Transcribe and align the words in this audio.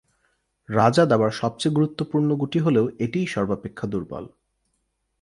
রাজা 0.69 1.03
দাবার 1.05 1.31
সবচেয়ে 1.31 1.75
গুরুত্বপূর্ণ 1.75 2.29
গুটি 2.35 2.59
হলেও 2.59 2.85
এটিই 2.99 3.27
সর্বাপেক্ষা 3.27 3.85
দুর্বল। 3.87 4.25